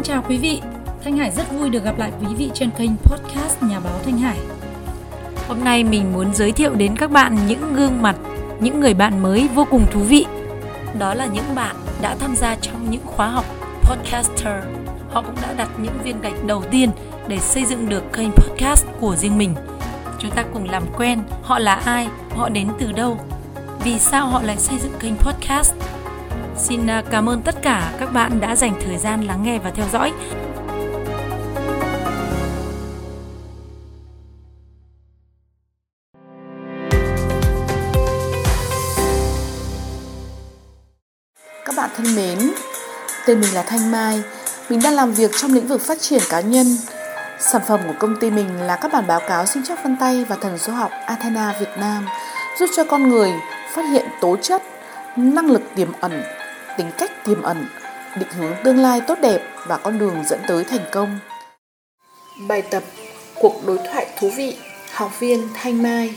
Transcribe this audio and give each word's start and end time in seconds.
Xin 0.00 0.06
chào 0.06 0.24
quý 0.28 0.38
vị, 0.38 0.60
Thanh 1.04 1.16
Hải 1.16 1.30
rất 1.30 1.52
vui 1.52 1.70
được 1.70 1.84
gặp 1.84 1.98
lại 1.98 2.12
quý 2.20 2.34
vị 2.34 2.50
trên 2.54 2.70
kênh 2.70 2.90
podcast 2.96 3.62
Nhà 3.62 3.80
báo 3.80 3.92
Thanh 4.04 4.18
Hải. 4.18 4.38
Hôm 5.48 5.64
nay 5.64 5.84
mình 5.84 6.12
muốn 6.12 6.34
giới 6.34 6.52
thiệu 6.52 6.74
đến 6.74 6.96
các 6.96 7.10
bạn 7.10 7.38
những 7.46 7.74
gương 7.74 8.02
mặt, 8.02 8.16
những 8.60 8.80
người 8.80 8.94
bạn 8.94 9.22
mới 9.22 9.48
vô 9.54 9.66
cùng 9.70 9.86
thú 9.92 10.00
vị. 10.00 10.26
Đó 10.98 11.14
là 11.14 11.26
những 11.26 11.54
bạn 11.54 11.76
đã 12.02 12.16
tham 12.20 12.36
gia 12.36 12.56
trong 12.56 12.90
những 12.90 13.06
khóa 13.06 13.28
học 13.28 13.44
podcaster. 13.82 14.64
Họ 15.10 15.22
cũng 15.22 15.36
đã 15.42 15.52
đặt 15.56 15.68
những 15.78 15.98
viên 16.04 16.20
gạch 16.20 16.44
đầu 16.46 16.62
tiên 16.70 16.90
để 17.28 17.38
xây 17.38 17.64
dựng 17.64 17.88
được 17.88 18.12
kênh 18.12 18.30
podcast 18.30 18.86
của 19.00 19.16
riêng 19.16 19.38
mình. 19.38 19.54
Chúng 20.18 20.30
ta 20.30 20.44
cùng 20.52 20.70
làm 20.70 20.82
quen, 20.96 21.22
họ 21.42 21.58
là 21.58 21.74
ai, 21.74 22.08
họ 22.36 22.48
đến 22.48 22.68
từ 22.78 22.92
đâu, 22.92 23.18
vì 23.84 23.98
sao 23.98 24.26
họ 24.26 24.42
lại 24.42 24.56
xây 24.56 24.78
dựng 24.78 24.92
kênh 25.00 25.16
podcast. 25.16 25.74
Xin 26.62 26.86
à, 26.90 27.02
cảm 27.10 27.28
ơn 27.28 27.42
tất 27.42 27.54
cả 27.62 27.92
các 28.00 28.12
bạn 28.12 28.40
đã 28.40 28.56
dành 28.56 28.74
thời 28.84 28.98
gian 28.98 29.20
lắng 29.20 29.42
nghe 29.42 29.58
và 29.58 29.70
theo 29.70 29.86
dõi. 29.92 30.12
Các 41.64 41.76
bạn 41.76 41.90
thân 41.96 42.16
mến, 42.16 42.38
tên 43.26 43.40
mình 43.40 43.54
là 43.54 43.62
Thanh 43.62 43.90
Mai, 43.90 44.22
mình 44.68 44.80
đang 44.84 44.94
làm 44.94 45.12
việc 45.12 45.30
trong 45.36 45.54
lĩnh 45.54 45.66
vực 45.66 45.80
phát 45.80 46.00
triển 46.00 46.22
cá 46.30 46.40
nhân. 46.40 46.66
Sản 47.40 47.62
phẩm 47.68 47.80
của 47.86 47.94
công 47.98 48.16
ty 48.20 48.30
mình 48.30 48.60
là 48.60 48.76
các 48.76 48.92
bản 48.92 49.06
báo 49.06 49.20
cáo 49.28 49.46
sinh 49.46 49.62
chắc 49.68 49.84
vân 49.84 49.96
tay 49.96 50.24
và 50.28 50.36
thần 50.36 50.58
số 50.58 50.72
học 50.72 50.90
Athena 51.06 51.54
Việt 51.60 51.70
Nam, 51.78 52.06
giúp 52.58 52.66
cho 52.76 52.84
con 52.84 53.08
người 53.08 53.32
phát 53.74 53.82
hiện 53.92 54.04
tố 54.20 54.36
chất, 54.36 54.62
năng 55.16 55.50
lực 55.50 55.62
tiềm 55.74 55.92
ẩn, 56.00 56.22
tính 56.78 56.90
cách 56.98 57.24
tiềm 57.24 57.42
ẩn, 57.42 57.66
định 58.16 58.28
hướng 58.30 58.54
tương 58.64 58.78
lai 58.78 59.00
tốt 59.06 59.18
đẹp 59.22 59.40
và 59.66 59.76
con 59.76 59.98
đường 59.98 60.24
dẫn 60.26 60.40
tới 60.48 60.64
thành 60.64 60.84
công. 60.92 61.18
Bài 62.48 62.62
tập 62.62 62.82
Cuộc 63.34 63.66
đối 63.66 63.78
thoại 63.78 64.06
thú 64.18 64.30
vị 64.36 64.56
Học 64.92 65.20
viên 65.20 65.48
Thanh 65.54 65.82
Mai 65.82 66.14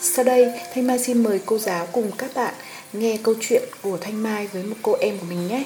Sau 0.00 0.24
đây, 0.24 0.52
Thanh 0.74 0.86
Mai 0.86 0.98
xin 0.98 1.22
mời 1.22 1.40
cô 1.46 1.58
giáo 1.58 1.86
cùng 1.92 2.10
các 2.18 2.30
bạn 2.34 2.54
nghe 2.92 3.18
câu 3.22 3.34
chuyện 3.40 3.62
của 3.82 3.96
Thanh 4.00 4.22
Mai 4.22 4.48
với 4.52 4.62
một 4.62 4.76
cô 4.82 4.96
em 5.00 5.18
của 5.18 5.26
mình 5.28 5.48
nhé. 5.48 5.64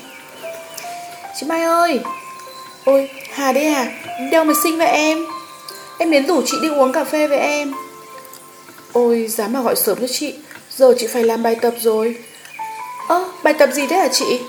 Chị 1.36 1.47
Mai 1.47 1.62
ơi! 1.62 2.00
Ôi, 2.84 3.10
Hà 3.32 3.52
đấy 3.52 3.66
à? 3.66 3.92
Đâu 4.32 4.44
mà 4.44 4.55
xinh 4.64 4.78
vậy 4.78 4.88
em? 4.88 5.19
Em 5.98 6.10
đến 6.10 6.27
rủ 6.27 6.42
chị 6.47 6.56
đi 6.62 6.69
uống 6.69 6.92
cà 6.92 7.05
phê 7.05 7.27
với 7.27 7.38
em. 7.38 7.72
Ôi, 8.92 9.27
dám 9.28 9.52
mà 9.52 9.62
gọi 9.62 9.77
sớm 9.77 9.98
cho 10.00 10.06
chị. 10.10 10.34
Giờ 10.70 10.94
chị 10.98 11.06
phải 11.06 11.25
làm 11.25 11.42
bài 11.42 11.56
tập 11.60 11.75
rồi. 11.80 12.16
Ơ, 13.08 13.24
bài 13.44 13.55
tập 13.58 13.69
gì 13.72 13.86
thế 13.91 13.97
hả 13.97 14.08
chị? 14.12 14.41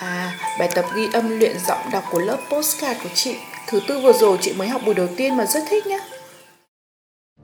À, 0.00 0.32
bài 0.58 0.68
tập 0.74 0.84
ghi 0.96 1.08
âm 1.12 1.38
luyện 1.38 1.56
giọng 1.68 1.90
đọc 1.92 2.04
của 2.10 2.18
lớp 2.18 2.36
postcard 2.50 3.02
của 3.02 3.08
chị. 3.14 3.36
Thứ 3.68 3.80
tư 3.88 4.00
vừa 4.00 4.12
rồi 4.12 4.38
chị 4.40 4.52
mới 4.52 4.68
học 4.68 4.82
buổi 4.86 4.94
đầu 4.94 5.06
tiên 5.16 5.36
mà 5.36 5.46
rất 5.46 5.60
thích 5.70 5.86
nhá. 5.86 5.98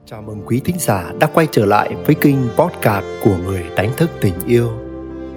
Chào 0.05 0.21
mừng 0.21 0.41
quý 0.45 0.61
thính 0.65 0.79
giả 0.79 1.11
đã 1.19 1.27
quay 1.27 1.47
trở 1.51 1.65
lại 1.65 1.95
với 2.05 2.15
kênh 2.15 2.37
podcast 2.57 3.05
của 3.23 3.37
người 3.45 3.65
đánh 3.75 3.91
thức 3.97 4.09
tình 4.21 4.33
yêu. 4.45 4.71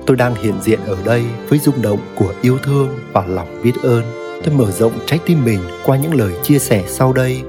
Tôi 0.06 0.16
đang 0.16 0.34
hiện 0.34 0.54
diện 0.62 0.80
ở 0.86 0.96
đây 1.04 1.24
với 1.48 1.58
rung 1.58 1.82
động 1.82 2.00
của 2.16 2.34
yêu 2.42 2.58
thương 2.64 2.98
và 3.12 3.24
lòng 3.26 3.60
biết 3.62 3.72
ơn. 3.82 4.02
Tôi 4.44 4.54
mở 4.54 4.70
rộng 4.70 4.98
trái 5.06 5.18
tim 5.26 5.44
mình 5.44 5.60
qua 5.84 5.96
những 5.96 6.14
lời 6.14 6.32
chia 6.42 6.58
sẻ 6.58 6.84
sau 6.88 7.12
đây 7.12 7.42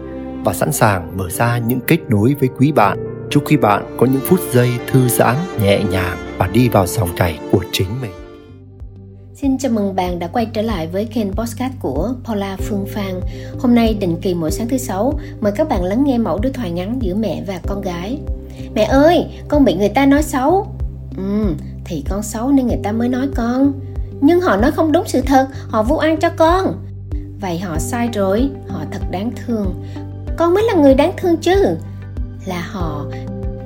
và 0.44 0.54
sẵn 0.54 0.72
sàng 0.72 1.18
mở 1.18 1.30
ra 1.30 1.58
những 1.58 1.80
kết 1.88 2.00
nối 2.10 2.36
với 2.40 2.50
quý 2.58 2.72
bạn. 2.72 3.05
Chúc 3.30 3.44
quý 3.50 3.58
bạn 3.58 3.98
có 4.00 4.06
những 4.06 4.22
phút 4.26 4.40
giây 4.54 4.70
thư 4.88 5.08
giãn, 5.08 5.36
nhẹ 5.62 5.84
nhàng 5.92 6.18
và 6.38 6.48
đi 6.48 6.70
vào 6.70 6.88
dòng 6.88 7.10
chảy 7.18 7.40
của 7.52 7.64
chính 7.72 7.88
mình. 8.02 8.12
Xin 9.34 9.58
chào 9.58 9.72
mừng 9.72 9.96
bạn 9.96 10.20
đã 10.20 10.28
quay 10.28 10.46
trở 10.46 10.62
lại 10.62 10.88
với 10.88 11.06
kênh 11.06 11.34
podcast 11.34 11.74
của 11.80 12.14
Paula 12.24 12.58
Phương 12.60 12.86
Phan. 12.88 13.20
Hôm 13.60 13.76
nay 13.76 13.94
định 13.94 14.18
kỳ 14.22 14.34
mỗi 14.34 14.52
sáng 14.52 14.68
thứ 14.68 14.78
sáu, 14.78 15.20
mời 15.42 15.52
các 15.52 15.70
bạn 15.70 15.84
lắng 15.84 16.04
nghe 16.04 16.18
mẫu 16.18 16.40
đối 16.40 16.54
thoại 16.54 16.72
ngắn 16.72 17.02
giữa 17.02 17.16
mẹ 17.16 17.44
và 17.48 17.60
con 17.68 17.82
gái. 17.82 18.20
Mẹ 18.76 18.84
ơi, 18.84 19.26
con 19.48 19.66
bị 19.66 19.74
người 19.74 19.90
ta 19.90 20.06
nói 20.06 20.24
xấu. 20.24 20.68
Ừ, 21.18 21.46
thì 21.86 22.04
con 22.10 22.24
xấu 22.24 22.52
nên 22.52 22.68
người 22.68 22.80
ta 22.84 22.92
mới 22.92 23.10
nói 23.10 23.28
con. 23.36 23.74
Nhưng 24.22 24.42
họ 24.42 24.58
nói 24.58 24.72
không 24.72 24.92
đúng 24.92 25.08
sự 25.08 25.22
thật, 25.22 25.48
họ 25.68 25.84
vu 25.84 25.98
oan 25.98 26.20
cho 26.20 26.30
con. 26.30 26.86
Vậy 27.42 27.60
họ 27.60 27.80
sai 27.80 28.10
rồi, 28.14 28.50
họ 28.68 28.80
thật 28.92 29.02
đáng 29.12 29.32
thương. 29.46 29.84
Con 30.38 30.54
mới 30.54 30.64
là 30.64 30.74
người 30.74 30.94
đáng 30.94 31.12
thương 31.18 31.38
chứ. 31.38 31.78
Là 32.46 32.62
họ. 32.72 33.06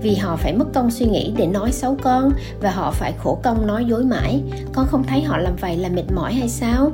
Vì 0.01 0.15
họ 0.15 0.35
phải 0.35 0.53
mất 0.53 0.65
công 0.73 0.91
suy 0.91 1.05
nghĩ 1.05 1.33
để 1.37 1.47
nói 1.47 1.71
xấu 1.71 1.97
con 2.03 2.31
và 2.61 2.71
họ 2.71 2.91
phải 2.91 3.13
khổ 3.23 3.39
công 3.43 3.67
nói 3.67 3.85
dối 3.85 4.03
mãi. 4.03 4.43
Con 4.73 4.87
không 4.87 5.03
thấy 5.03 5.21
họ 5.21 5.37
làm 5.37 5.55
vậy 5.55 5.77
là 5.77 5.89
mệt 5.89 6.11
mỏi 6.15 6.33
hay 6.33 6.49
sao? 6.49 6.91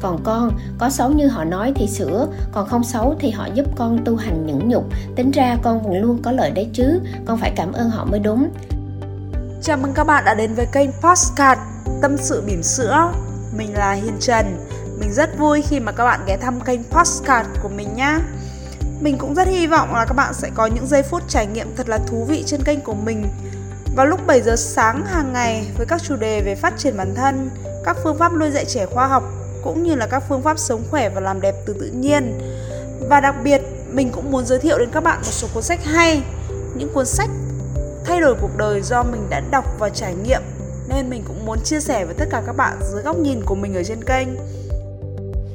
Còn 0.00 0.20
con, 0.24 0.58
có 0.78 0.90
xấu 0.90 1.10
như 1.10 1.28
họ 1.28 1.44
nói 1.44 1.72
thì 1.76 1.86
sửa. 1.86 2.26
Còn 2.52 2.68
không 2.68 2.84
xấu 2.84 3.16
thì 3.18 3.30
họ 3.30 3.46
giúp 3.54 3.66
con 3.76 4.04
tu 4.04 4.16
hành 4.16 4.46
nhẫn 4.46 4.68
nhục. 4.68 4.84
Tính 5.16 5.30
ra 5.30 5.56
con 5.62 5.82
vẫn 5.82 6.00
luôn 6.02 6.22
có 6.22 6.32
lợi 6.32 6.50
đấy 6.50 6.68
chứ. 6.72 7.00
Con 7.26 7.38
phải 7.38 7.52
cảm 7.56 7.72
ơn 7.72 7.90
họ 7.90 8.04
mới 8.04 8.20
đúng. 8.20 8.48
Chào 9.62 9.76
mừng 9.76 9.92
các 9.94 10.04
bạn 10.04 10.24
đã 10.24 10.34
đến 10.34 10.54
với 10.54 10.66
kênh 10.72 10.90
Postcard 10.92 11.60
Tâm 12.02 12.16
sự 12.18 12.42
bỉm 12.46 12.62
sữa. 12.62 13.12
Mình 13.56 13.74
là 13.74 13.92
Hiền 13.92 14.16
Trần. 14.20 14.46
Mình 15.00 15.12
rất 15.12 15.38
vui 15.38 15.62
khi 15.62 15.80
mà 15.80 15.92
các 15.92 16.04
bạn 16.04 16.20
ghé 16.26 16.36
thăm 16.36 16.60
kênh 16.60 16.80
Postcard 16.84 17.48
của 17.62 17.68
mình 17.68 17.88
nhé 17.96 18.18
mình 19.00 19.18
cũng 19.18 19.34
rất 19.34 19.48
hy 19.48 19.66
vọng 19.66 19.94
là 19.94 20.04
các 20.04 20.14
bạn 20.14 20.34
sẽ 20.34 20.50
có 20.54 20.66
những 20.66 20.86
giây 20.86 21.02
phút 21.02 21.22
trải 21.28 21.46
nghiệm 21.46 21.76
thật 21.76 21.88
là 21.88 21.98
thú 21.98 22.24
vị 22.24 22.42
trên 22.46 22.62
kênh 22.62 22.80
của 22.80 22.94
mình 22.94 23.26
vào 23.96 24.06
lúc 24.06 24.26
7 24.26 24.42
giờ 24.42 24.56
sáng 24.56 25.06
hàng 25.06 25.32
ngày 25.32 25.66
với 25.76 25.86
các 25.86 26.02
chủ 26.02 26.16
đề 26.16 26.40
về 26.40 26.54
phát 26.54 26.74
triển 26.78 26.96
bản 26.96 27.14
thân, 27.14 27.50
các 27.84 27.96
phương 28.04 28.18
pháp 28.18 28.32
nuôi 28.32 28.50
dạy 28.50 28.64
trẻ 28.64 28.86
khoa 28.86 29.06
học 29.06 29.22
cũng 29.64 29.82
như 29.82 29.94
là 29.94 30.06
các 30.06 30.22
phương 30.28 30.42
pháp 30.42 30.58
sống 30.58 30.82
khỏe 30.90 31.08
và 31.08 31.20
làm 31.20 31.40
đẹp 31.40 31.54
từ 31.66 31.76
tự 31.80 31.86
nhiên. 31.86 32.38
Và 33.08 33.20
đặc 33.20 33.34
biệt, 33.44 33.62
mình 33.92 34.10
cũng 34.12 34.30
muốn 34.30 34.46
giới 34.46 34.58
thiệu 34.58 34.78
đến 34.78 34.88
các 34.92 35.04
bạn 35.04 35.18
một 35.18 35.32
số 35.32 35.48
cuốn 35.54 35.62
sách 35.62 35.84
hay, 35.84 36.22
những 36.74 36.92
cuốn 36.94 37.06
sách 37.06 37.30
thay 38.04 38.20
đổi 38.20 38.34
cuộc 38.40 38.56
đời 38.56 38.82
do 38.82 39.02
mình 39.02 39.26
đã 39.30 39.40
đọc 39.50 39.64
và 39.78 39.88
trải 39.88 40.14
nghiệm 40.14 40.42
nên 40.88 41.10
mình 41.10 41.22
cũng 41.26 41.46
muốn 41.46 41.58
chia 41.64 41.80
sẻ 41.80 42.04
với 42.04 42.14
tất 42.14 42.24
cả 42.30 42.42
các 42.46 42.56
bạn 42.56 42.78
dưới 42.92 43.02
góc 43.02 43.16
nhìn 43.18 43.44
của 43.44 43.54
mình 43.54 43.74
ở 43.74 43.82
trên 43.84 44.04
kênh. 44.04 44.28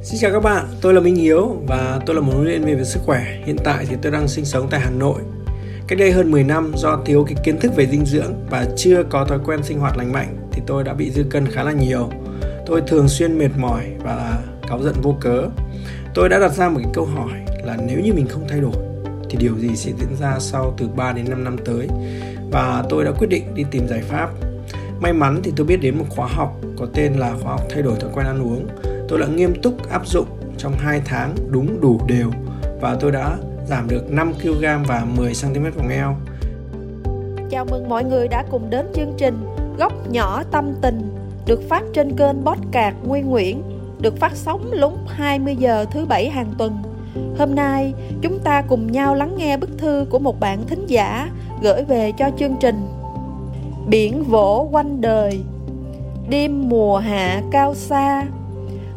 Xin 0.05 0.19
chào 0.19 0.31
các 0.31 0.39
bạn, 0.39 0.65
tôi 0.81 0.93
là 0.93 1.01
Minh 1.01 1.15
Hiếu 1.15 1.55
và 1.67 1.99
tôi 2.05 2.15
là 2.15 2.21
một 2.21 2.31
huấn 2.33 2.45
luyện 2.45 2.63
viên 2.63 2.77
về 2.77 2.83
sức 2.83 2.99
khỏe. 3.05 3.25
Hiện 3.45 3.57
tại 3.63 3.85
thì 3.89 3.95
tôi 4.01 4.11
đang 4.11 4.27
sinh 4.27 4.45
sống 4.45 4.67
tại 4.69 4.79
Hà 4.79 4.89
Nội. 4.89 5.21
Cách 5.87 5.99
đây 5.99 6.11
hơn 6.11 6.31
10 6.31 6.43
năm 6.43 6.71
do 6.75 7.01
thiếu 7.05 7.25
cái 7.27 7.35
kiến 7.43 7.59
thức 7.59 7.75
về 7.75 7.87
dinh 7.87 8.05
dưỡng 8.05 8.33
và 8.49 8.65
chưa 8.77 9.03
có 9.09 9.25
thói 9.25 9.39
quen 9.45 9.63
sinh 9.63 9.79
hoạt 9.79 9.97
lành 9.97 10.11
mạnh 10.11 10.37
thì 10.51 10.61
tôi 10.67 10.83
đã 10.83 10.93
bị 10.93 11.11
dư 11.11 11.23
cân 11.23 11.47
khá 11.47 11.63
là 11.63 11.71
nhiều. 11.71 12.09
Tôi 12.65 12.81
thường 12.87 13.07
xuyên 13.07 13.37
mệt 13.37 13.49
mỏi 13.57 13.83
và 14.03 14.39
cáu 14.67 14.81
giận 14.81 14.95
vô 15.01 15.15
cớ. 15.21 15.43
Tôi 16.13 16.29
đã 16.29 16.39
đặt 16.39 16.51
ra 16.51 16.69
một 16.69 16.79
cái 16.83 16.91
câu 16.93 17.05
hỏi 17.05 17.39
là 17.63 17.77
nếu 17.87 17.99
như 17.99 18.13
mình 18.13 18.27
không 18.27 18.45
thay 18.49 18.59
đổi 18.59 18.75
thì 19.29 19.37
điều 19.37 19.57
gì 19.59 19.75
sẽ 19.75 19.91
diễn 19.99 20.15
ra 20.19 20.35
sau 20.39 20.73
từ 20.77 20.87
3 20.87 21.11
đến 21.11 21.25
5 21.29 21.43
năm 21.43 21.57
tới. 21.65 21.87
Và 22.51 22.83
tôi 22.89 23.05
đã 23.05 23.11
quyết 23.11 23.27
định 23.27 23.55
đi 23.55 23.63
tìm 23.71 23.87
giải 23.87 24.01
pháp. 24.01 24.29
May 24.99 25.13
mắn 25.13 25.39
thì 25.43 25.53
tôi 25.55 25.67
biết 25.67 25.77
đến 25.81 25.97
một 25.97 26.05
khóa 26.09 26.27
học 26.27 26.61
có 26.77 26.87
tên 26.93 27.13
là 27.13 27.33
khóa 27.41 27.51
học 27.51 27.61
thay 27.69 27.81
đổi 27.81 27.99
thói 27.99 28.09
quen 28.13 28.25
ăn 28.25 28.43
uống 28.43 28.67
tôi 29.07 29.19
đã 29.19 29.27
nghiêm 29.27 29.61
túc 29.61 29.89
áp 29.89 30.07
dụng 30.07 30.27
trong 30.57 30.73
2 30.77 31.01
tháng 31.05 31.35
đúng 31.51 31.81
đủ 31.81 31.99
đều 32.07 32.31
và 32.81 32.97
tôi 32.99 33.11
đã 33.11 33.37
giảm 33.67 33.87
được 33.87 34.11
5 34.11 34.33
kg 34.33 34.65
và 34.87 35.05
10 35.17 35.33
cm 35.41 35.63
vòng 35.77 35.89
eo. 35.89 36.15
Chào 37.49 37.65
mừng 37.65 37.89
mọi 37.89 38.03
người 38.03 38.27
đã 38.27 38.43
cùng 38.51 38.69
đến 38.69 38.85
chương 38.95 39.13
trình 39.17 39.45
Góc 39.77 39.93
nhỏ 40.09 40.43
tâm 40.51 40.73
tình 40.81 41.15
được 41.45 41.69
phát 41.69 41.83
trên 41.93 42.15
kênh 42.15 42.45
Podcast 42.45 42.95
Nguyên 43.03 43.29
Nguyễn, 43.29 43.63
được 43.99 44.17
phát 44.19 44.31
sóng 44.35 44.71
lúc 44.71 44.93
20 45.07 45.55
giờ 45.55 45.85
thứ 45.91 46.05
bảy 46.05 46.29
hàng 46.29 46.53
tuần. 46.57 46.77
Hôm 47.37 47.55
nay, 47.55 47.93
chúng 48.21 48.39
ta 48.39 48.61
cùng 48.61 48.91
nhau 48.91 49.15
lắng 49.15 49.35
nghe 49.37 49.57
bức 49.57 49.69
thư 49.77 50.05
của 50.09 50.19
một 50.19 50.39
bạn 50.39 50.67
thính 50.67 50.85
giả 50.87 51.29
gửi 51.61 51.83
về 51.83 52.11
cho 52.11 52.29
chương 52.39 52.55
trình. 52.59 52.87
Biển 53.87 54.23
vỗ 54.23 54.69
quanh 54.71 55.01
đời, 55.01 55.39
đêm 56.29 56.69
mùa 56.69 56.97
hạ 56.97 57.41
cao 57.51 57.75
xa, 57.75 58.25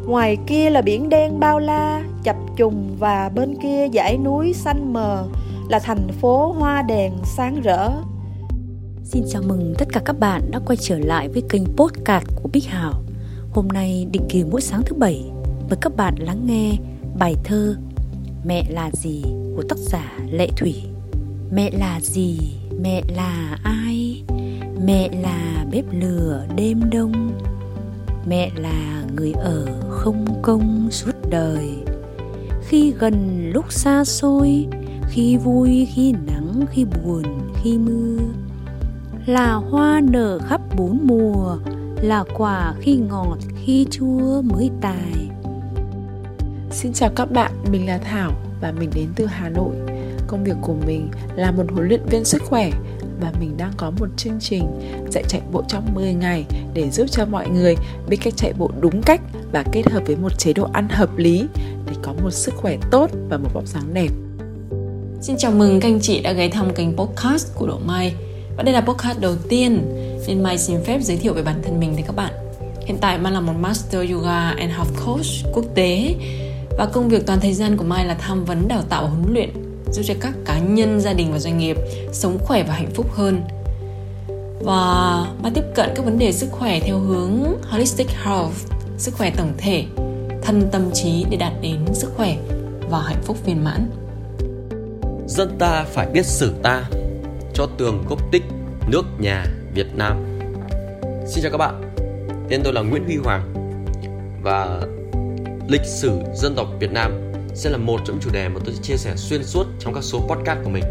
Ngoài 0.09 0.37
kia 0.47 0.69
là 0.69 0.81
biển 0.81 1.09
đen 1.09 1.39
bao 1.39 1.59
la, 1.59 2.03
chập 2.23 2.35
trùng 2.55 2.95
và 2.99 3.29
bên 3.35 3.55
kia 3.61 3.87
dãy 3.93 4.17
núi 4.17 4.53
xanh 4.53 4.93
mờ 4.93 5.27
là 5.69 5.79
thành 5.79 6.07
phố 6.21 6.51
hoa 6.51 6.81
đèn 6.81 7.13
sáng 7.23 7.61
rỡ. 7.61 7.89
Xin 9.03 9.23
chào 9.29 9.41
mừng 9.41 9.73
tất 9.77 9.87
cả 9.93 10.01
các 10.05 10.19
bạn 10.19 10.51
đã 10.51 10.59
quay 10.65 10.77
trở 10.81 10.99
lại 10.99 11.29
với 11.29 11.43
kênh 11.49 11.65
podcast 11.65 12.25
của 12.35 12.49
Bích 12.53 12.65
Hảo. 12.65 12.93
Hôm 13.51 13.67
nay 13.67 14.07
định 14.11 14.23
kỳ 14.29 14.43
mỗi 14.43 14.61
sáng 14.61 14.81
thứ 14.85 14.95
bảy 14.95 15.25
mời 15.69 15.77
các 15.81 15.95
bạn 15.95 16.15
lắng 16.17 16.45
nghe 16.45 16.71
bài 17.19 17.35
thơ 17.43 17.75
Mẹ 18.45 18.63
là 18.69 18.91
gì 18.93 19.23
của 19.55 19.63
tác 19.69 19.77
giả 19.77 20.11
Lệ 20.31 20.49
Thủy. 20.57 20.75
Mẹ 21.51 21.71
là 21.71 21.99
gì? 22.01 22.39
Mẹ 22.81 23.01
là 23.15 23.57
ai? 23.63 24.23
Mẹ 24.85 25.09
là 25.21 25.65
bếp 25.71 25.85
lửa 25.91 26.45
đêm 26.55 26.89
đông 26.91 27.31
mẹ 28.29 28.51
là 28.55 29.03
người 29.15 29.31
ở 29.31 29.65
không 29.89 30.25
công 30.41 30.87
suốt 30.91 31.15
đời. 31.29 31.69
Khi 32.61 32.93
gần 32.99 33.49
lúc 33.53 33.73
xa 33.73 34.03
xôi 34.03 34.67
khi 35.09 35.37
vui 35.37 35.87
khi 35.93 36.13
nắng 36.27 36.65
khi 36.71 36.85
buồn 36.85 37.23
khi 37.63 37.77
mưa. 37.77 38.17
Là 39.25 39.53
hoa 39.53 40.01
nở 40.03 40.39
khắp 40.47 40.61
bốn 40.77 40.99
mùa 41.03 41.57
là 42.01 42.23
quả 42.37 42.73
khi 42.79 42.97
ngọt 42.97 43.37
khi 43.65 43.87
chua 43.91 44.41
mới 44.41 44.69
tài. 44.81 45.29
Xin 46.71 46.93
chào 46.93 47.09
các 47.15 47.31
bạn, 47.31 47.51
mình 47.71 47.87
là 47.87 47.97
Thảo 47.97 48.31
và 48.61 48.71
mình 48.71 48.89
đến 48.95 49.07
từ 49.15 49.25
Hà 49.25 49.49
Nội. 49.49 49.75
Công 50.27 50.43
việc 50.43 50.55
của 50.61 50.75
mình 50.85 51.09
là 51.35 51.51
một 51.51 51.63
huấn 51.71 51.87
luyện 51.87 52.05
viên 52.05 52.25
sức 52.25 52.41
khỏe 52.45 52.71
và 53.19 53.31
mình 53.39 53.57
đang 53.57 53.71
có 53.77 53.91
một 53.99 54.07
chương 54.17 54.39
trình 54.39 54.63
dạy 55.11 55.23
chạy 55.27 55.41
bộ 55.51 55.63
trong 55.67 55.93
10 55.93 56.13
ngày 56.13 56.45
để 56.73 56.89
giúp 56.89 57.05
cho 57.11 57.25
mọi 57.25 57.49
người 57.49 57.75
biết 58.09 58.17
cách 58.21 58.33
chạy 58.37 58.53
bộ 58.53 58.71
đúng 58.79 59.01
cách 59.01 59.21
và 59.51 59.63
kết 59.71 59.91
hợp 59.91 60.03
với 60.05 60.15
một 60.15 60.39
chế 60.39 60.53
độ 60.53 60.69
ăn 60.73 60.89
hợp 60.89 61.17
lý 61.17 61.45
để 61.85 61.93
có 62.01 62.13
một 62.23 62.31
sức 62.31 62.53
khỏe 62.55 62.77
tốt 62.91 63.09
và 63.29 63.37
một 63.37 63.49
vóc 63.53 63.67
dáng 63.67 63.93
đẹp. 63.93 64.09
Xin 65.21 65.37
chào 65.37 65.51
mừng 65.51 65.79
các 65.79 65.87
anh 65.87 65.99
chị 66.01 66.21
đã 66.21 66.31
ghé 66.31 66.49
thăm 66.49 66.73
kênh 66.75 66.97
podcast 66.97 67.55
của 67.55 67.67
Độ 67.67 67.79
Mai 67.85 68.13
Và 68.57 68.63
đây 68.63 68.73
là 68.73 68.81
podcast 68.81 69.19
đầu 69.19 69.35
tiên 69.49 69.81
nên 70.27 70.43
Mai 70.43 70.57
xin 70.57 70.83
phép 70.83 70.99
giới 71.01 71.17
thiệu 71.17 71.33
về 71.33 71.41
bản 71.41 71.61
thân 71.63 71.79
mình 71.79 71.93
với 71.93 72.03
các 72.03 72.15
bạn 72.15 72.33
Hiện 72.85 72.97
tại 73.01 73.17
Mai 73.17 73.33
là 73.33 73.39
một 73.39 73.53
Master 73.59 74.11
Yoga 74.11 74.49
and 74.49 74.71
Health 74.71 75.05
Coach 75.05 75.53
quốc 75.53 75.65
tế 75.75 76.15
Và 76.77 76.85
công 76.85 77.09
việc 77.09 77.25
toàn 77.25 77.39
thời 77.39 77.53
gian 77.53 77.77
của 77.77 77.83
Mai 77.83 78.05
là 78.05 78.13
tham 78.13 78.45
vấn 78.45 78.67
đào 78.67 78.81
tạo 78.89 79.03
và 79.03 79.09
huấn 79.09 79.33
luyện 79.33 79.49
Giúp 79.91 80.01
cho 80.05 80.13
các 80.21 80.33
cá 80.45 80.59
nhân, 80.59 80.99
gia 81.01 81.13
đình 81.13 81.31
và 81.31 81.39
doanh 81.39 81.57
nghiệp 81.57 81.77
sống 82.11 82.37
khỏe 82.41 82.63
và 82.63 82.73
hạnh 82.73 82.91
phúc 82.93 83.05
hơn. 83.11 83.41
Và 84.59 85.25
ba 85.43 85.49
tiếp 85.53 85.63
cận 85.75 85.89
các 85.95 86.05
vấn 86.05 86.19
đề 86.19 86.31
sức 86.31 86.47
khỏe 86.51 86.79
theo 86.79 86.99
hướng 86.99 87.61
Holistic 87.69 88.07
Health 88.09 88.69
Sức 88.99 89.13
khỏe 89.17 89.31
tổng 89.37 89.53
thể, 89.57 89.85
thân 90.41 90.69
tâm 90.71 90.91
trí 90.93 91.25
để 91.29 91.37
đạt 91.37 91.53
đến 91.61 91.85
sức 91.93 92.11
khỏe 92.15 92.37
và 92.89 93.01
hạnh 93.01 93.21
phúc 93.23 93.37
viên 93.45 93.63
mãn. 93.63 93.89
Dân 95.27 95.55
ta 95.59 95.83
phải 95.83 96.07
biết 96.13 96.25
sử 96.25 96.53
ta 96.63 96.83
Cho 97.53 97.67
tường 97.77 98.03
gốc 98.09 98.31
tích 98.31 98.43
nước 98.91 99.05
nhà 99.19 99.45
Việt 99.73 99.87
Nam. 99.95 100.39
Xin 101.27 101.43
chào 101.43 101.51
các 101.51 101.57
bạn 101.57 101.81
Tên 102.49 102.61
tôi 102.63 102.73
là 102.73 102.81
Nguyễn 102.81 103.03
Huy 103.05 103.15
Hoàng 103.15 103.53
Và 104.43 104.81
lịch 105.67 105.85
sử 105.85 106.11
dân 106.35 106.55
tộc 106.55 106.67
Việt 106.79 106.91
Nam 106.91 107.28
sẽ 107.59 107.69
là 107.69 107.77
một 107.77 108.01
trong 108.05 108.15
những 108.15 108.23
chủ 108.23 108.29
đề 108.33 108.49
mà 108.49 108.59
tôi 108.65 108.75
sẽ 108.75 108.81
chia 108.83 108.97
sẻ 108.97 109.13
xuyên 109.15 109.43
suốt 109.43 109.67
trong 109.79 109.93
các 109.93 110.03
số 110.03 110.19
podcast 110.19 110.59
của 110.63 110.69
mình 110.69 110.83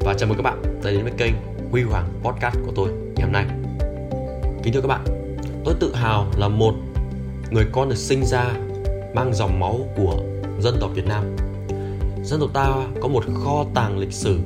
Và 0.00 0.14
chào 0.18 0.28
mừng 0.28 0.38
các 0.38 0.42
bạn 0.42 0.62
đã 0.84 0.90
đến 0.90 1.02
với 1.02 1.12
kênh 1.16 1.32
Huy 1.70 1.82
Hoàng 1.82 2.08
Podcast 2.22 2.54
của 2.66 2.72
tôi 2.74 2.88
ngày 2.88 3.22
hôm 3.22 3.32
nay 3.32 3.44
Kính 4.62 4.74
thưa 4.74 4.80
các 4.80 4.88
bạn 4.88 5.04
Tôi 5.64 5.74
tự 5.80 5.94
hào 5.94 6.26
là 6.38 6.48
một 6.48 6.74
người 7.50 7.64
con 7.72 7.88
được 7.88 7.96
sinh 7.96 8.24
ra 8.24 8.44
mang 9.14 9.34
dòng 9.34 9.60
máu 9.60 9.78
của 9.96 10.16
dân 10.60 10.76
tộc 10.80 10.90
Việt 10.94 11.06
Nam 11.06 11.36
dân 12.24 12.40
tộc 12.40 12.50
ta 12.52 12.74
có 13.00 13.08
một 13.08 13.24
kho 13.44 13.64
tàng 13.74 13.98
lịch 13.98 14.12
sử 14.12 14.38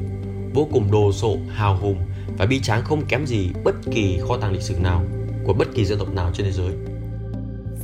vô 0.55 0.69
cùng 0.73 0.91
đồ 0.91 1.13
sộ, 1.13 1.37
hào 1.49 1.77
hùng 1.77 1.97
và 2.39 2.47
bi 2.47 2.61
tráng 2.61 2.85
không 2.85 3.07
kém 3.09 3.27
gì 3.27 3.51
bất 3.65 3.75
kỳ 3.91 4.19
kho 4.29 4.37
tàng 4.37 4.53
lịch 4.53 4.63
sử 4.63 4.75
nào 4.79 5.03
của 5.45 5.53
bất 5.53 5.69
kỳ 5.75 5.85
dân 5.85 5.99
tộc 5.99 6.15
nào 6.15 6.31
trên 6.35 6.47
thế 6.47 6.53
giới. 6.53 6.73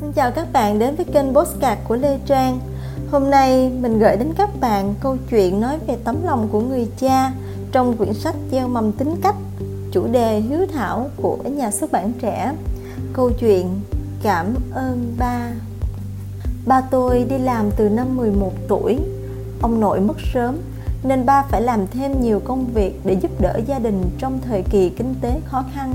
Xin 0.01 0.13
chào 0.13 0.31
các 0.31 0.53
bạn 0.53 0.79
đến 0.79 0.97
với 0.97 1.07
kênh 1.15 1.35
Postcard 1.35 1.81
của 1.85 1.97
Lê 1.97 2.19
Trang. 2.27 2.72
Hôm 3.11 3.31
nay 3.31 3.71
mình 3.81 3.99
gửi 3.99 4.17
đến 4.17 4.33
các 4.37 4.61
bạn 4.61 4.95
câu 5.01 5.17
chuyện 5.31 5.61
nói 5.61 5.79
về 5.87 5.97
tấm 6.05 6.17
lòng 6.25 6.49
của 6.53 6.61
người 6.61 6.89
cha 6.99 7.33
trong 7.73 7.97
quyển 7.97 8.15
sách 8.15 8.35
Gieo 8.53 8.69
mầm 8.69 8.93
tính 8.93 9.15
cách, 9.23 9.37
chủ 9.93 10.07
đề 10.07 10.41
hiếu 10.41 10.67
thảo 10.73 11.11
của 11.17 11.37
nhà 11.45 11.71
xuất 11.71 11.93
bản 11.93 12.13
trẻ. 12.21 12.53
Câu 13.13 13.31
chuyện 13.31 13.81
Cảm 14.23 14.55
ơn 14.75 15.15
ba. 15.19 15.51
Ba 16.67 16.81
tôi 16.81 17.27
đi 17.31 17.39
làm 17.39 17.71
từ 17.77 17.89
năm 17.89 18.17
11 18.17 18.53
tuổi 18.69 18.99
ông 19.63 19.81
nội 19.81 20.01
mất 20.01 20.17
sớm 20.35 20.59
nên 21.05 21.27
ba 21.27 21.43
phải 21.43 21.63
làm 21.63 21.87
thêm 21.87 22.21
nhiều 22.21 22.41
công 22.45 22.67
việc 22.75 23.01
để 23.05 23.13
giúp 23.13 23.41
đỡ 23.41 23.61
gia 23.67 23.79
đình 23.79 24.03
trong 24.19 24.39
thời 24.45 24.63
kỳ 24.71 24.89
kinh 24.89 25.15
tế 25.21 25.41
khó 25.45 25.65
khăn. 25.75 25.95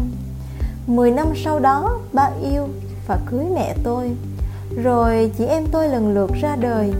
Mười 0.87 1.11
năm 1.11 1.27
sau 1.43 1.59
đó, 1.59 1.99
ba 2.13 2.29
yêu 2.41 2.67
và 3.07 3.19
cưới 3.31 3.45
mẹ 3.55 3.75
tôi. 3.83 4.11
Rồi 4.75 5.31
chị 5.37 5.45
em 5.45 5.63
tôi 5.71 5.89
lần 5.89 6.13
lượt 6.13 6.31
ra 6.41 6.55
đời. 6.55 6.93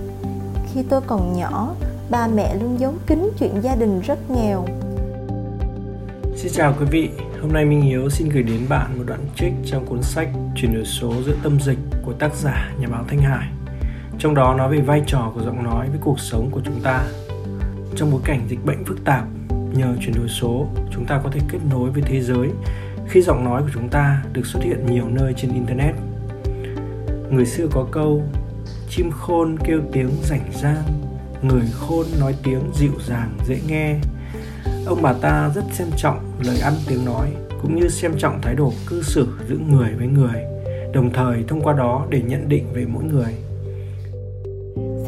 Khi 0.74 0.84
tôi 0.90 1.02
còn 1.08 1.34
nhỏ, 1.34 1.76
ba 2.10 2.28
mẹ 2.28 2.56
luôn 2.62 2.80
giấu 2.80 2.94
kín 3.08 3.30
chuyện 3.40 3.62
gia 3.62 3.76
đình 3.76 4.02
rất 4.02 4.32
nghèo. 4.32 4.66
Xin 6.36 6.52
chào 6.54 6.76
quý 6.80 6.86
vị, 6.92 7.10
hôm 7.42 7.54
nay 7.54 7.66
Minh 7.66 7.82
Hiếu 7.82 8.10
xin 8.10 8.30
gửi 8.30 8.44
đến 8.44 8.62
bạn 8.70 8.98
một 8.98 9.04
đoạn 9.08 9.20
trích 9.36 9.54
trong 9.66 9.86
cuốn 9.86 10.02
sách 10.02 10.30
Chuyển 10.56 10.74
đổi 10.74 10.86
số 10.86 11.14
giữa 11.26 11.36
tâm 11.44 11.60
dịch 11.62 11.80
của 12.06 12.14
tác 12.14 12.36
giả 12.36 12.72
nhà 12.80 12.88
báo 12.88 13.04
Thanh 13.08 13.20
Hải 13.22 13.48
trong 14.20 14.36
đó 14.36 14.56
nói 14.58 14.72
về 14.72 14.82
vai 14.82 15.04
trò 15.08 15.32
của 15.36 15.42
giọng 15.42 15.64
nói 15.64 15.90
với 15.90 16.00
cuộc 16.02 16.20
sống 16.20 16.50
của 16.52 16.62
chúng 16.66 16.82
ta 16.84 17.04
trong 17.96 18.12
bối 18.12 18.22
cảnh 18.26 18.42
dịch 18.50 18.66
bệnh 18.66 18.86
phức 18.86 19.06
tạp 19.06 19.24
nhờ 19.74 19.96
chuyển 20.02 20.16
đổi 20.16 20.28
số 20.28 20.68
chúng 20.92 21.06
ta 21.06 21.22
có 21.24 21.30
thể 21.34 21.40
kết 21.50 21.60
nối 21.72 21.90
với 21.90 22.04
thế 22.06 22.22
giới 22.22 22.50
khi 23.08 23.22
giọng 23.22 23.44
nói 23.44 23.62
của 23.62 23.70
chúng 23.74 23.90
ta 23.90 24.24
được 24.34 24.46
xuất 24.46 24.64
hiện 24.64 24.86
nhiều 24.86 25.08
nơi 25.10 25.34
trên 25.38 25.54
internet 25.54 25.96
người 27.32 27.46
xưa 27.46 27.68
có 27.72 27.88
câu, 27.92 28.24
chim 28.90 29.12
khôn 29.12 29.58
kêu 29.66 29.82
tiếng 29.92 30.10
rảnh 30.24 30.52
rang, 30.62 30.84
người 31.42 31.66
khôn 31.74 32.06
nói 32.20 32.36
tiếng 32.44 32.62
dịu 32.76 32.92
dàng 33.08 33.38
dễ 33.48 33.60
nghe. 33.68 33.96
Ông 34.86 35.02
bà 35.02 35.14
ta 35.14 35.52
rất 35.56 35.64
xem 35.72 35.88
trọng 35.98 36.20
lời 36.46 36.60
ăn 36.60 36.74
tiếng 36.88 37.06
nói, 37.06 37.30
cũng 37.62 37.76
như 37.76 37.88
xem 37.88 38.12
trọng 38.18 38.42
thái 38.42 38.56
độ 38.56 38.74
cư 38.88 39.04
xử 39.04 39.28
giữa 39.50 39.58
người 39.70 39.90
với 39.98 40.08
người, 40.08 40.42
đồng 40.94 41.14
thời 41.14 41.44
thông 41.48 41.62
qua 41.62 41.74
đó 41.74 42.06
để 42.10 42.22
nhận 42.22 42.50
định 42.50 42.66
về 42.74 42.86
mỗi 42.86 43.04
người. 43.04 43.34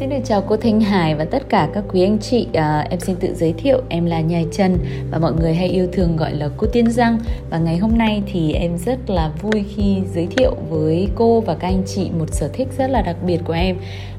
Xin 0.00 0.08
được 0.08 0.20
chào 0.24 0.42
cô 0.48 0.56
Thanh 0.56 0.80
Hải 0.80 1.14
và 1.14 1.24
tất 1.24 1.42
cả 1.48 1.68
các 1.74 1.84
quý 1.88 2.02
anh 2.02 2.18
chị. 2.18 2.46
À, 2.54 2.86
em 2.90 3.00
xin 3.00 3.16
tự 3.16 3.34
giới 3.34 3.52
thiệu, 3.52 3.82
em 3.88 4.06
là 4.06 4.20
Nhài 4.20 4.46
Trần 4.52 4.78
và 5.10 5.18
mọi 5.18 5.32
người 5.32 5.54
hay 5.54 5.68
yêu 5.68 5.88
thương 5.92 6.16
gọi 6.16 6.34
là 6.34 6.48
cô 6.56 6.66
Tiên 6.72 6.90
Giang 6.90 7.18
Và 7.50 7.58
ngày 7.58 7.76
hôm 7.76 7.98
nay 7.98 8.22
thì 8.32 8.52
em 8.52 8.78
rất 8.78 9.10
là 9.10 9.32
vui 9.42 9.64
khi 9.76 9.98
giới 10.14 10.26
thiệu 10.26 10.56
với 10.70 11.08
cô 11.14 11.40
và 11.40 11.54
các 11.54 11.68
anh 11.68 11.82
chị 11.86 12.10
một 12.18 12.34
sở 12.34 12.48
thích 12.52 12.68
rất 12.78 12.90
là 12.90 13.02
đặc 13.02 13.16
biệt 13.26 13.40
của 13.44 13.52
em. 13.52 13.76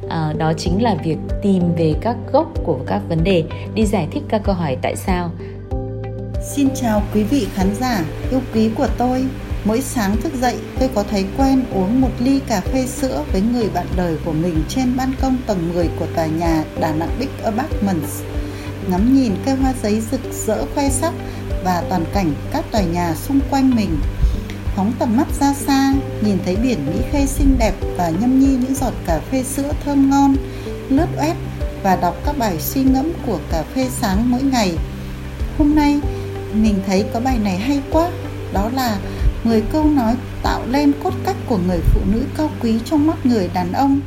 À, 0.10 0.34
đó 0.38 0.54
chính 0.58 0.84
là 0.84 0.96
việc 1.04 1.18
tìm 1.42 1.64
về 1.78 1.94
các 2.02 2.16
gốc 2.32 2.52
của 2.66 2.80
các 2.88 3.02
vấn 3.10 3.24
đề, 3.24 3.44
đi 3.76 3.86
giải 3.86 4.08
thích 4.12 4.24
các 4.30 4.42
câu 4.44 4.56
hỏi 4.56 4.78
tại 4.82 4.96
sao. 4.96 5.32
Xin 6.56 6.68
chào 6.76 7.02
quý 7.14 7.24
vị 7.24 7.48
khán 7.54 7.68
giả 7.80 8.06
yêu 8.32 8.40
quý 8.54 8.70
của 8.78 8.88
tôi. 8.98 9.26
Mỗi 9.66 9.82
sáng 9.82 10.22
thức 10.22 10.34
dậy, 10.42 10.56
tôi 10.80 10.90
có 10.96 11.04
thấy 11.04 11.26
quen 11.38 11.64
uống 11.74 12.02
một 12.02 12.10
ly 12.20 12.40
cà 12.48 12.62
phê 12.62 12.88
sữa 12.88 13.24
với 13.32 13.42
người 13.42 13.70
bạn 13.70 13.88
đời 13.96 14.18
của 14.26 14.32
mình 14.32 14.64
trên 14.70 14.98
ban 14.98 15.14
công 15.22 15.38
tầng 15.48 15.74
10 15.74 15.90
của 16.00 16.06
tòa 16.16 16.26
nhà 16.26 16.64
Đà 16.80 16.94
Nẵng 16.94 17.20
Big 17.20 17.30
Apartments. 17.44 18.22
Ngắm 18.90 19.14
nhìn 19.14 19.36
cây 19.46 19.56
hoa 19.56 19.74
giấy 19.84 20.02
rực 20.12 20.22
rỡ 20.46 20.66
khoe 20.76 20.90
sắc 20.90 21.14
và 21.64 21.84
toàn 21.90 22.06
cảnh 22.14 22.34
các 22.54 22.66
tòa 22.72 22.82
nhà 22.82 23.16
xung 23.16 23.40
quanh 23.50 23.76
mình. 23.76 23.98
Phóng 24.76 24.94
tầm 25.00 25.18
mắt 25.18 25.28
ra 25.40 25.54
xa, 25.54 25.94
nhìn 26.22 26.38
thấy 26.46 26.56
biển 26.56 26.86
Mỹ 26.86 26.94
Khê 27.12 27.26
xinh 27.26 27.56
đẹp 27.60 27.74
và 27.98 28.10
nhâm 28.10 28.40
nhi 28.40 28.58
những 28.62 28.76
giọt 28.76 28.94
cà 29.06 29.20
phê 29.32 29.44
sữa 29.44 29.72
thơm 29.86 30.10
ngon, 30.10 30.36
lướt 30.90 31.08
web 31.18 31.34
và 31.84 31.96
đọc 31.96 32.16
các 32.26 32.38
bài 32.38 32.60
suy 32.60 32.84
ngẫm 32.84 33.12
của 33.26 33.40
cà 33.52 33.64
phê 33.64 33.88
sáng 34.02 34.32
mỗi 34.32 34.42
ngày. 34.42 34.74
Hôm 35.58 35.76
nay, 35.76 36.00
mình 36.54 36.80
thấy 36.88 37.06
có 37.14 37.20
bài 37.20 37.38
này 37.44 37.58
hay 37.58 37.82
quá, 37.92 38.10
đó 38.54 38.70
là 38.74 38.98
10 39.44 39.64
câu 39.72 39.86
nói 39.86 40.16
tạo 40.44 40.62
lên 40.72 40.92
cốt 41.04 41.14
cách 41.26 41.36
của 41.46 41.58
người 41.68 41.80
phụ 41.80 42.02
nữ 42.12 42.24
cao 42.38 42.50
quý 42.62 42.80
trong 42.86 43.08
mắt 43.08 43.26
người 43.26 43.50
đàn 43.54 43.74
ông. 43.74 44.00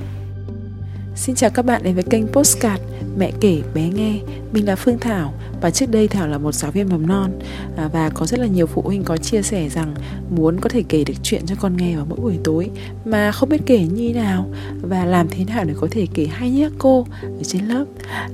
Xin 1.17 1.35
chào 1.35 1.51
các 1.51 1.65
bạn 1.65 1.83
đến 1.83 1.95
với 1.95 2.05
kênh 2.11 2.27
Postcard 2.27 2.83
Mẹ 3.19 3.33
kể 3.41 3.63
bé 3.75 3.89
nghe, 3.89 4.21
Mình 4.53 4.67
là 4.67 4.77
Phương 4.77 4.99
Thảo 4.99 5.35
và 5.61 5.71
trước 5.71 5.91
đây 5.91 6.09
Thảo 6.09 6.29
là 6.29 6.39
một 6.39 6.53
giáo 6.53 6.71
viên 6.71 6.89
mầm 6.89 7.07
non 7.07 7.31
à, 7.77 7.89
và 7.93 8.11
có 8.11 8.27
rất 8.27 8.41
là 8.41 8.47
nhiều 8.47 8.67
phụ 8.67 8.83
huynh 8.83 9.05
có 9.05 9.17
chia 9.17 9.43
sẻ 9.43 9.69
rằng 9.69 9.95
muốn 10.37 10.61
có 10.61 10.69
thể 10.69 10.83
kể 10.89 11.05
được 11.05 11.15
chuyện 11.23 11.47
cho 11.47 11.55
con 11.61 11.77
nghe 11.77 11.97
vào 11.97 12.07
mỗi 12.09 12.19
buổi 12.21 12.39
tối, 12.45 12.71
mà 13.05 13.33
không 13.33 13.49
biết 13.49 13.61
kể 13.67 13.87
như 13.87 14.15
nào 14.15 14.47
và 14.83 15.05
làm 15.05 15.29
thế 15.29 15.45
nào 15.45 15.65
để 15.65 15.75
có 15.81 15.89
thể 15.91 16.07
kể 16.15 16.27
hay 16.27 16.51
nhất 16.51 16.73
cô 16.79 17.07
ở 17.23 17.43
trên 17.43 17.69
lớp. 17.69 17.85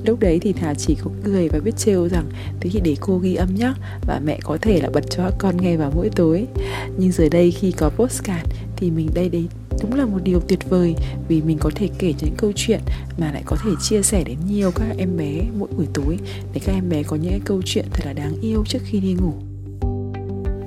Lúc 0.05 0.21
đấy 0.21 0.39
thì 0.43 0.53
Thảo 0.53 0.75
chỉ 0.75 0.95
có 0.95 1.11
cười 1.25 1.49
và 1.49 1.59
biết 1.59 1.77
trêu 1.77 2.09
rằng 2.09 2.25
thế 2.61 2.71
thì 2.73 2.81
để 2.85 2.97
cô 3.01 3.19
ghi 3.19 3.35
âm 3.35 3.55
nhé 3.55 3.73
và 4.07 4.21
mẹ 4.25 4.39
có 4.43 4.59
thể 4.61 4.81
là 4.81 4.91
bật 4.93 5.05
cho 5.11 5.31
con 5.39 5.57
nghe 5.57 5.77
vào 5.77 5.93
mỗi 5.95 6.11
tối. 6.17 6.47
Nhưng 6.99 7.13
giờ 7.13 7.29
đây 7.29 7.51
khi 7.51 7.73
có 7.73 7.89
postcard 7.89 8.45
thì 8.77 8.91
mình 8.91 9.11
đây 9.15 9.29
đấy 9.29 9.47
đúng 9.83 9.95
là 9.95 10.07
một 10.07 10.19
điều 10.25 10.41
tuyệt 10.41 10.71
vời 10.71 10.95
vì 11.29 11.43
mình 11.43 11.59
có 11.59 11.71
thể 11.75 11.89
kể 11.99 12.15
những 12.21 12.35
câu 12.37 12.53
chuyện 12.57 12.81
mà 13.19 13.33
lại 13.33 13.43
có 13.47 13.57
thể 13.65 13.71
chia 13.81 14.03
sẻ 14.03 14.25
đến 14.25 14.39
nhiều 14.49 14.71
các 14.75 14.85
em 14.99 15.17
bé 15.17 15.43
mỗi 15.59 15.69
buổi 15.77 15.87
tối 15.95 16.19
để 16.55 16.61
các 16.65 16.73
em 16.73 16.89
bé 16.89 17.03
có 17.03 17.17
những 17.17 17.41
câu 17.45 17.63
chuyện 17.65 17.85
thật 17.93 18.03
là 18.07 18.13
đáng 18.13 18.33
yêu 18.41 18.65
trước 18.69 18.79
khi 18.85 19.01
đi 19.01 19.13
ngủ. 19.13 19.33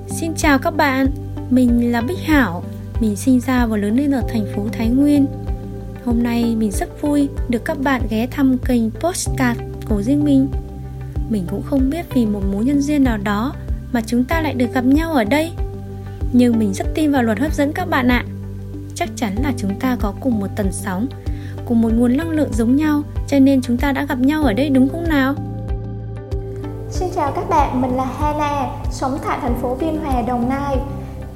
Xin 0.08 0.32
chào 0.36 0.58
các 0.58 0.70
bạn, 0.70 1.06
mình 1.50 1.92
là 1.92 2.00
Bích 2.00 2.18
Hảo, 2.18 2.64
mình 3.00 3.16
sinh 3.16 3.40
ra 3.40 3.66
và 3.66 3.76
lớn 3.76 3.96
lên 3.96 4.10
ở 4.10 4.22
thành 4.28 4.46
phố 4.54 4.66
Thái 4.72 4.88
Nguyên. 4.88 5.26
Hôm 6.04 6.22
nay 6.22 6.56
mình 6.56 6.70
rất 6.70 7.02
vui 7.02 7.28
được 7.48 7.64
các 7.64 7.78
bạn 7.80 8.02
ghé 8.10 8.26
thăm 8.30 8.58
kênh 8.58 8.90
Postcard 8.90 9.60
của 9.88 10.02
riêng 10.02 10.24
mình. 10.24 10.48
Mình 11.30 11.44
cũng 11.50 11.62
không 11.62 11.90
biết 11.90 12.06
vì 12.14 12.26
một 12.26 12.42
mối 12.52 12.64
nhân 12.64 12.80
duyên 12.80 13.04
nào 13.04 13.18
đó 13.18 13.54
mà 13.92 14.00
chúng 14.06 14.24
ta 14.24 14.40
lại 14.40 14.54
được 14.54 14.74
gặp 14.74 14.84
nhau 14.84 15.12
ở 15.12 15.24
đây. 15.24 15.52
Nhưng 16.32 16.58
mình 16.58 16.74
rất 16.74 16.86
tin 16.94 17.12
vào 17.12 17.22
luật 17.22 17.38
hấp 17.38 17.54
dẫn 17.54 17.72
các 17.72 17.84
bạn 17.90 18.08
ạ. 18.08 18.24
À 18.28 18.33
chắc 18.94 19.08
chắn 19.16 19.34
là 19.42 19.52
chúng 19.56 19.80
ta 19.80 19.96
có 20.00 20.12
cùng 20.20 20.40
một 20.40 20.48
tần 20.56 20.72
sóng 20.72 21.06
cùng 21.68 21.82
một 21.82 21.88
nguồn 21.92 22.16
năng 22.16 22.30
lượng 22.30 22.52
giống 22.52 22.76
nhau 22.76 23.02
cho 23.28 23.38
nên 23.38 23.62
chúng 23.62 23.76
ta 23.76 23.92
đã 23.92 24.04
gặp 24.04 24.18
nhau 24.18 24.42
ở 24.42 24.52
đây 24.52 24.70
đúng 24.70 24.88
không 24.88 25.08
nào 25.08 25.34
Xin 26.90 27.08
chào 27.14 27.32
các 27.32 27.48
bạn, 27.48 27.80
mình 27.82 27.96
là 27.96 28.04
Hana, 28.04 28.66
sống 28.90 29.18
tại 29.26 29.38
thành 29.42 29.54
phố 29.62 29.76
Biên 29.80 29.96
Hòa, 30.04 30.22
Đồng 30.22 30.48
Nai. 30.48 30.76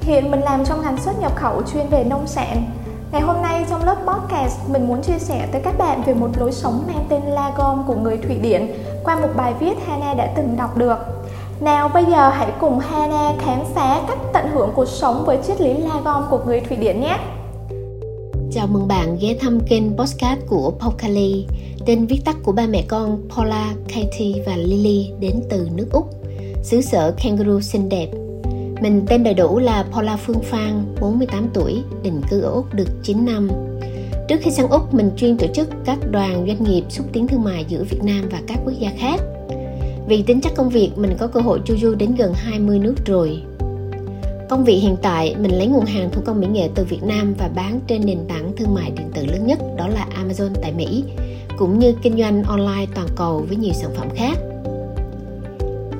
Hiện 0.01 0.31
mình 0.31 0.39
làm 0.39 0.65
trong 0.65 0.81
ngành 0.81 0.97
xuất 0.97 1.21
nhập 1.21 1.35
khẩu 1.35 1.61
chuyên 1.73 1.87
về 1.89 2.03
nông 2.03 2.27
sản. 2.27 2.63
Ngày 3.11 3.21
hôm 3.21 3.41
nay 3.41 3.65
trong 3.69 3.83
lớp 3.83 3.95
podcast 4.07 4.69
mình 4.69 4.87
muốn 4.87 5.01
chia 5.01 5.19
sẻ 5.19 5.47
tới 5.51 5.61
các 5.61 5.77
bạn 5.77 6.01
về 6.05 6.13
một 6.13 6.29
lối 6.39 6.51
sống 6.51 6.83
mang 6.87 7.05
tên 7.09 7.21
Lagom 7.21 7.83
của 7.87 7.95
người 7.95 8.17
Thụy 8.17 8.37
Điển 8.37 8.67
qua 9.03 9.15
một 9.15 9.27
bài 9.35 9.53
viết 9.59 9.73
Hana 9.87 10.13
đã 10.13 10.27
từng 10.35 10.55
đọc 10.57 10.77
được. 10.77 10.97
Nào 11.61 11.89
bây 11.89 12.05
giờ 12.05 12.29
hãy 12.29 12.51
cùng 12.59 12.79
Hana 12.79 13.33
khám 13.39 13.59
phá 13.75 14.01
cách 14.07 14.19
tận 14.33 14.47
hưởng 14.53 14.71
cuộc 14.75 14.87
sống 14.87 15.23
với 15.25 15.37
triết 15.47 15.61
lý 15.61 15.73
Lagom 15.73 16.23
của 16.29 16.39
người 16.45 16.59
Thụy 16.59 16.77
Điển 16.77 17.01
nhé. 17.01 17.17
Chào 18.51 18.67
mừng 18.67 18.87
bạn 18.87 19.17
ghé 19.21 19.37
thăm 19.39 19.59
kênh 19.59 19.97
podcast 19.97 20.39
của 20.47 20.73
Pokali, 20.79 21.45
tên 21.85 22.05
viết 22.05 22.19
tắt 22.25 22.35
của 22.43 22.51
ba 22.51 22.67
mẹ 22.67 22.85
con 22.87 23.21
Paula, 23.29 23.73
Katie 23.87 24.43
và 24.45 24.55
Lily 24.57 25.11
đến 25.19 25.41
từ 25.49 25.67
nước 25.75 25.87
Úc, 25.91 26.09
xứ 26.63 26.81
sở 26.81 27.13
kangaroo 27.23 27.59
xinh 27.59 27.89
đẹp. 27.89 28.07
Mình 28.81 29.05
tên 29.07 29.23
đầy 29.23 29.33
đủ 29.33 29.59
là 29.59 29.85
Paula 29.91 30.17
Phương 30.17 30.41
Phan, 30.43 30.95
48 31.01 31.49
tuổi, 31.53 31.83
định 32.03 32.21
cư 32.29 32.41
ở 32.41 32.51
Úc 32.51 32.73
được 32.73 32.87
9 33.03 33.25
năm. 33.25 33.49
Trước 34.27 34.37
khi 34.41 34.51
sang 34.51 34.69
Úc, 34.69 34.93
mình 34.93 35.11
chuyên 35.17 35.37
tổ 35.37 35.47
chức 35.53 35.69
các 35.85 35.97
đoàn 36.11 36.45
doanh 36.47 36.63
nghiệp 36.63 36.83
xúc 36.89 37.05
tiến 37.13 37.27
thương 37.27 37.43
mại 37.43 37.65
giữa 37.67 37.83
Việt 37.83 38.03
Nam 38.03 38.29
và 38.31 38.41
các 38.47 38.59
quốc 38.65 38.73
gia 38.79 38.89
khác. 38.97 39.21
Vì 40.07 40.23
tính 40.23 40.41
chất 40.41 40.53
công 40.55 40.69
việc, 40.69 40.91
mình 40.97 41.11
có 41.19 41.27
cơ 41.27 41.39
hội 41.39 41.59
chu 41.65 41.77
du 41.77 41.95
đến 41.95 42.15
gần 42.15 42.33
20 42.35 42.79
nước 42.79 42.95
rồi. 43.05 43.41
Công 44.49 44.63
việc 44.63 44.79
hiện 44.79 44.95
tại, 45.01 45.35
mình 45.39 45.51
lấy 45.51 45.67
nguồn 45.67 45.85
hàng 45.85 46.09
thủ 46.11 46.21
công 46.25 46.39
mỹ 46.39 46.47
nghệ 46.47 46.69
từ 46.75 46.85
Việt 46.85 47.03
Nam 47.03 47.33
và 47.37 47.49
bán 47.55 47.79
trên 47.87 48.05
nền 48.05 48.17
tảng 48.27 48.51
thương 48.57 48.73
mại 48.73 48.91
điện 48.91 49.07
tử 49.13 49.25
lớn 49.25 49.47
nhất 49.47 49.59
đó 49.77 49.87
là 49.87 50.07
Amazon 50.23 50.49
tại 50.61 50.73
Mỹ, 50.73 51.03
cũng 51.57 51.79
như 51.79 51.93
kinh 52.01 52.17
doanh 52.17 52.43
online 52.43 52.85
toàn 52.95 53.07
cầu 53.15 53.45
với 53.47 53.57
nhiều 53.57 53.73
sản 53.73 53.91
phẩm 53.95 54.07
khác. 54.15 54.37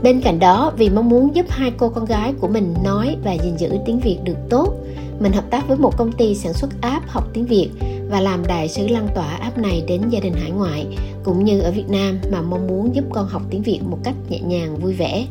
Bên 0.03 0.21
cạnh 0.21 0.39
đó, 0.39 0.73
vì 0.77 0.89
mong 0.89 1.09
muốn 1.09 1.35
giúp 1.35 1.45
hai 1.49 1.71
cô 1.77 1.89
con 1.89 2.05
gái 2.05 2.33
của 2.41 2.47
mình 2.47 2.73
nói 2.83 3.17
và 3.23 3.33
gìn 3.33 3.57
giữ 3.57 3.69
tiếng 3.85 3.99
Việt 3.99 4.17
được 4.23 4.37
tốt, 4.49 4.73
mình 5.19 5.31
hợp 5.31 5.45
tác 5.49 5.67
với 5.67 5.77
một 5.77 5.97
công 5.97 6.11
ty 6.11 6.35
sản 6.35 6.53
xuất 6.53 6.69
app 6.81 7.07
học 7.07 7.27
tiếng 7.33 7.45
Việt 7.45 7.69
và 8.09 8.21
làm 8.21 8.45
đại 8.47 8.69
sứ 8.69 8.87
lan 8.87 9.07
tỏa 9.15 9.27
app 9.27 9.57
này 9.57 9.83
đến 9.87 10.01
gia 10.09 10.19
đình 10.19 10.33
hải 10.33 10.51
ngoại 10.51 10.87
cũng 11.23 11.45
như 11.45 11.59
ở 11.59 11.71
Việt 11.71 11.89
Nam 11.89 12.19
mà 12.31 12.41
mong 12.41 12.67
muốn 12.67 12.95
giúp 12.95 13.05
con 13.13 13.27
học 13.27 13.41
tiếng 13.49 13.61
Việt 13.61 13.79
một 13.83 13.97
cách 14.03 14.15
nhẹ 14.29 14.39
nhàng 14.39 14.77
vui 14.77 14.93
vẻ. 14.93 15.25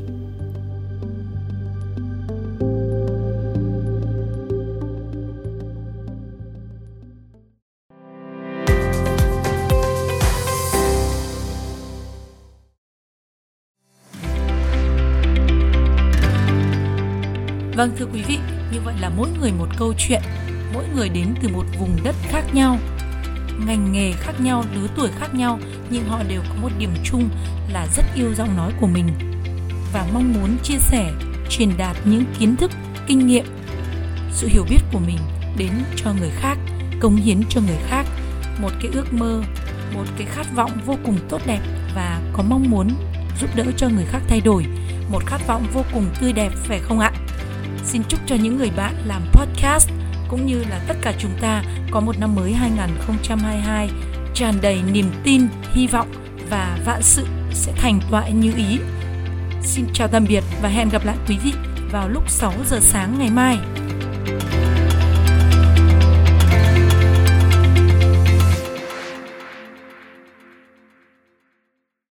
Vâng 17.79 17.91
thưa 17.99 18.07
quý 18.13 18.23
vị, 18.29 18.39
như 18.73 18.81
vậy 18.85 18.95
là 19.01 19.09
mỗi 19.17 19.29
người 19.41 19.53
một 19.53 19.67
câu 19.79 19.95
chuyện, 19.99 20.23
mỗi 20.75 20.85
người 20.95 21.09
đến 21.09 21.35
từ 21.43 21.49
một 21.49 21.65
vùng 21.79 21.97
đất 22.05 22.15
khác 22.29 22.43
nhau, 22.53 22.79
ngành 23.67 23.93
nghề 23.93 24.13
khác 24.13 24.33
nhau, 24.41 24.65
lứa 24.75 24.87
tuổi 24.97 25.09
khác 25.19 25.35
nhau 25.35 25.59
nhưng 25.91 26.09
họ 26.09 26.23
đều 26.29 26.41
có 26.49 26.55
một 26.63 26.69
điểm 26.79 26.91
chung 27.05 27.29
là 27.73 27.87
rất 27.97 28.03
yêu 28.15 28.35
giọng 28.35 28.57
nói 28.57 28.73
của 28.81 28.87
mình 28.87 29.09
và 29.93 30.07
mong 30.13 30.33
muốn 30.33 30.57
chia 30.63 30.79
sẻ, 30.79 31.13
truyền 31.49 31.71
đạt 31.79 31.97
những 32.05 32.25
kiến 32.39 32.57
thức, 32.57 32.71
kinh 33.07 33.27
nghiệm, 33.27 33.45
sự 34.33 34.49
hiểu 34.49 34.65
biết 34.71 34.81
của 34.93 35.01
mình 35.07 35.19
đến 35.59 35.71
cho 35.97 36.13
người 36.21 36.31
khác, 36.31 36.59
cống 37.01 37.17
hiến 37.17 37.41
cho 37.49 37.61
người 37.61 37.79
khác 37.89 38.07
một 38.63 38.71
cái 38.83 38.91
ước 38.95 39.13
mơ, 39.13 39.43
một 39.95 40.05
cái 40.19 40.27
khát 40.27 40.47
vọng 40.57 40.71
vô 40.87 40.97
cùng 41.05 41.19
tốt 41.29 41.41
đẹp 41.47 41.61
và 41.95 42.21
có 42.33 42.43
mong 42.49 42.71
muốn 42.71 42.89
giúp 43.41 43.51
đỡ 43.57 43.65
cho 43.77 43.89
người 43.89 44.05
khác 44.05 44.21
thay 44.29 44.41
đổi, 44.41 44.65
một 45.13 45.27
khát 45.27 45.47
vọng 45.47 45.67
vô 45.73 45.85
cùng 45.95 46.05
tươi 46.21 46.33
đẹp 46.33 46.53
phải 46.55 46.79
không 46.79 46.99
ạ? 46.99 47.13
Xin 47.89 48.03
chúc 48.09 48.21
cho 48.27 48.37
những 48.37 48.57
người 48.57 48.71
bạn 48.77 48.95
làm 49.07 49.23
podcast 49.33 49.89
cũng 50.29 50.47
như 50.47 50.65
là 50.71 50.81
tất 50.89 50.95
cả 51.03 51.13
chúng 51.19 51.31
ta 51.41 51.63
có 51.91 52.01
một 52.01 52.19
năm 52.19 52.35
mới 52.35 52.53
2022 52.53 53.91
tràn 54.35 54.55
đầy 54.63 54.83
niềm 54.93 55.11
tin, 55.25 55.47
hy 55.73 55.87
vọng 55.87 56.09
và 56.51 56.79
vạn 56.85 57.03
sự 57.03 57.27
sẽ 57.51 57.73
thành 57.77 58.01
toại 58.11 58.33
như 58.33 58.53
ý. 58.57 58.79
Xin 59.63 59.85
chào 59.95 60.09
tạm 60.09 60.25
biệt 60.29 60.45
và 60.63 60.69
hẹn 60.69 60.89
gặp 60.89 61.05
lại 61.05 61.17
quý 61.29 61.39
vị 61.45 61.53
vào 61.93 62.09
lúc 62.09 62.31
6 62.31 62.53
giờ 62.67 62.79
sáng 62.81 63.19
ngày 63.19 63.31
mai. 63.31 63.59